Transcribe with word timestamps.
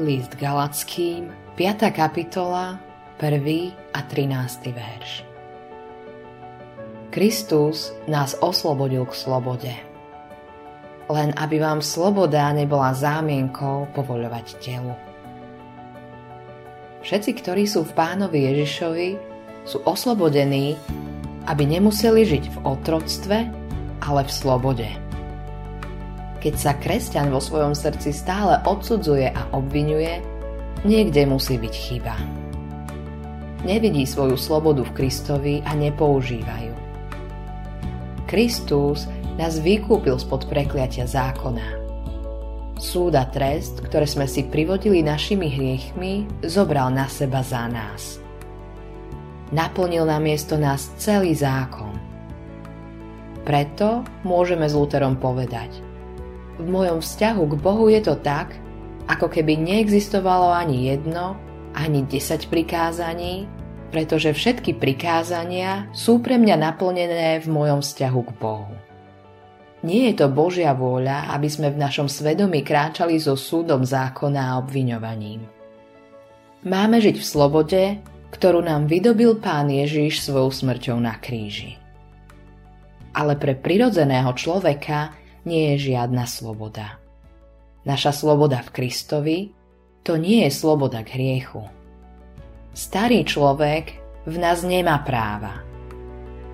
List 0.00 0.40
Galackým, 0.40 1.28
5. 1.52 1.92
kapitola, 1.92 2.80
1. 3.20 3.92
a 3.92 4.00
13. 4.00 4.72
verš. 4.72 5.20
Kristus 7.12 7.92
nás 8.08 8.32
oslobodil 8.40 9.04
k 9.04 9.12
slobode. 9.12 9.74
Len 11.12 11.36
aby 11.36 11.60
vám 11.60 11.84
sloboda 11.84 12.56
nebola 12.56 12.96
zámienkou 12.96 13.92
povoľovať 13.92 14.46
telu. 14.64 14.96
Všetci, 17.04 17.44
ktorí 17.44 17.68
sú 17.68 17.84
v 17.84 17.92
pánovi 17.92 18.48
Ježišovi, 18.48 19.08
sú 19.68 19.84
oslobodení, 19.84 20.72
aby 21.52 21.68
nemuseli 21.68 22.24
žiť 22.24 22.44
v 22.48 22.56
otroctve, 22.64 23.38
ale 24.00 24.20
v 24.24 24.32
slobode. 24.32 25.01
Keď 26.42 26.54
sa 26.58 26.74
kresťan 26.74 27.30
vo 27.30 27.38
svojom 27.38 27.70
srdci 27.70 28.10
stále 28.10 28.58
odsudzuje 28.66 29.30
a 29.30 29.46
obvinuje, 29.54 30.18
niekde 30.82 31.22
musí 31.22 31.54
byť 31.54 31.70
chyba. 31.70 32.18
Nevidí 33.62 34.02
svoju 34.02 34.34
slobodu 34.34 34.82
v 34.82 34.90
Kristovi 34.90 35.62
a 35.62 35.78
nepoužíva 35.78 36.66
ju. 36.66 36.74
Kristus 38.26 39.06
nás 39.38 39.62
vykúpil 39.62 40.18
spod 40.18 40.50
prekliatia 40.50 41.06
zákona. 41.06 41.78
Súd 42.74 43.14
a 43.14 43.22
trest, 43.30 43.78
ktoré 43.78 44.10
sme 44.10 44.26
si 44.26 44.42
privodili 44.42 44.98
našimi 44.98 45.46
hriechmi, 45.46 46.26
zobral 46.42 46.90
na 46.90 47.06
seba 47.06 47.46
za 47.46 47.70
nás. 47.70 48.18
Naplnil 49.54 50.10
na 50.10 50.18
miesto 50.18 50.58
nás 50.58 50.90
celý 50.98 51.38
zákon. 51.38 51.94
Preto 53.46 54.02
môžeme 54.26 54.66
s 54.66 54.74
Luterom 54.74 55.14
povedať– 55.22 55.70
v 56.62 56.68
mojom 56.70 57.02
vzťahu 57.02 57.42
k 57.50 57.54
Bohu 57.58 57.90
je 57.90 58.00
to 58.00 58.14
tak, 58.22 58.54
ako 59.10 59.26
keby 59.26 59.58
neexistovalo 59.58 60.54
ani 60.54 60.94
jedno, 60.94 61.34
ani 61.74 62.06
desať 62.06 62.46
prikázaní, 62.46 63.50
pretože 63.90 64.32
všetky 64.32 64.78
prikázania 64.78 65.90
sú 65.92 66.22
pre 66.22 66.38
mňa 66.38 66.56
naplnené 66.56 67.42
v 67.42 67.48
mojom 67.50 67.82
vzťahu 67.82 68.20
k 68.24 68.32
Bohu. 68.38 68.72
Nie 69.82 70.14
je 70.14 70.22
to 70.22 70.30
Božia 70.30 70.72
vôľa, 70.78 71.34
aby 71.34 71.50
sme 71.50 71.74
v 71.74 71.82
našom 71.82 72.06
svedomí 72.06 72.62
kráčali 72.62 73.18
so 73.18 73.34
súdom 73.34 73.82
zákona 73.82 74.54
a 74.54 74.56
obviňovaním. 74.62 75.42
Máme 76.62 77.02
žiť 77.02 77.18
v 77.18 77.26
slobode, 77.26 77.82
ktorú 78.30 78.62
nám 78.62 78.86
vydobil 78.86 79.42
Pán 79.42 79.66
Ježiš 79.66 80.22
svojou 80.22 80.54
smrťou 80.54 81.02
na 81.02 81.18
kríži. 81.18 81.76
Ale 83.12 83.34
pre 83.36 83.58
prirodzeného 83.58 84.30
človeka 84.38 85.12
nie 85.44 85.74
je 85.74 85.92
žiadna 85.94 86.26
sloboda. 86.26 87.02
Naša 87.82 88.14
sloboda 88.14 88.62
v 88.62 88.70
Kristovi 88.70 89.38
to 90.06 90.18
nie 90.18 90.46
je 90.46 90.50
sloboda 90.54 91.02
k 91.02 91.18
hriechu. 91.18 91.66
Starý 92.72 93.26
človek 93.26 93.98
v 94.26 94.36
nás 94.38 94.62
nemá 94.62 95.02
práva. 95.02 95.62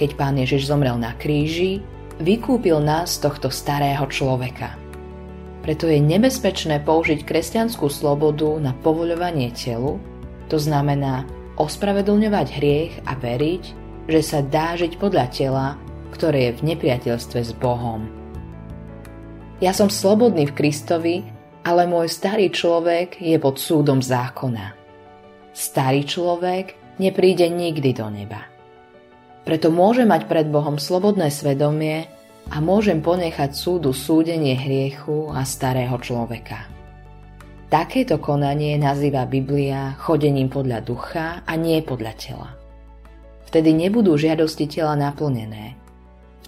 Keď 0.00 0.10
pán 0.16 0.40
Ježiš 0.40 0.72
zomrel 0.72 0.96
na 0.96 1.12
kríži, 1.12 1.84
vykúpil 2.20 2.80
nás 2.80 3.20
z 3.20 3.28
tohto 3.28 3.52
starého 3.52 4.04
človeka. 4.08 4.76
Preto 5.60 5.84
je 5.88 6.00
nebezpečné 6.00 6.80
použiť 6.84 7.20
kresťanskú 7.24 7.92
slobodu 7.92 8.56
na 8.56 8.72
povoľovanie 8.80 9.52
telu, 9.52 10.00
to 10.48 10.56
znamená 10.56 11.28
ospravedlňovať 11.60 12.46
hriech 12.56 12.92
a 13.04 13.12
veriť, 13.12 13.64
že 14.08 14.20
sa 14.24 14.40
dá 14.40 14.72
žiť 14.72 14.96
podľa 14.96 15.26
tela, 15.28 15.66
ktoré 16.16 16.48
je 16.48 16.56
v 16.56 16.74
nepriateľstve 16.74 17.40
s 17.44 17.52
Bohom. 17.60 18.19
Ja 19.60 19.76
som 19.76 19.92
slobodný 19.92 20.48
v 20.48 20.56
Kristovi, 20.56 21.16
ale 21.68 21.84
môj 21.84 22.08
starý 22.08 22.48
človek 22.48 23.20
je 23.20 23.36
pod 23.36 23.60
súdom 23.60 24.00
zákona. 24.00 24.72
Starý 25.52 26.08
človek 26.08 26.96
nepríde 26.96 27.44
nikdy 27.52 27.92
do 27.92 28.08
neba. 28.08 28.48
Preto 29.44 29.68
môžem 29.68 30.08
mať 30.08 30.32
pred 30.32 30.48
Bohom 30.48 30.80
slobodné 30.80 31.28
svedomie 31.28 32.08
a 32.48 32.56
môžem 32.64 33.04
ponechať 33.04 33.52
súdu 33.52 33.92
súdenie 33.92 34.56
hriechu 34.56 35.28
a 35.28 35.44
starého 35.44 36.00
človeka. 36.00 36.64
Takéto 37.68 38.16
konanie 38.16 38.80
nazýva 38.80 39.28
Biblia 39.28 39.92
chodením 40.00 40.48
podľa 40.48 40.80
ducha 40.80 41.26
a 41.44 41.52
nie 41.60 41.84
podľa 41.84 42.12
tela. 42.16 42.50
Vtedy 43.52 43.76
nebudú 43.76 44.16
žiadosti 44.16 44.72
tela 44.72 44.96
naplnené. 44.96 45.76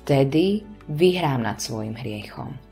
Vtedy 0.00 0.64
vyhrám 0.88 1.44
nad 1.44 1.60
svojim 1.60 1.92
hriechom. 1.92 2.71